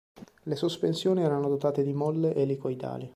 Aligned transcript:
Le 0.45 0.55
sospensioni 0.55 1.21
erano 1.21 1.47
dotate 1.47 1.83
di 1.83 1.93
molle 1.93 2.33
elicoidali. 2.33 3.07